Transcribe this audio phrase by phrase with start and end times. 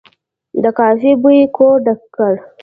[0.63, 2.33] د کافي بوی کور ډک کړ.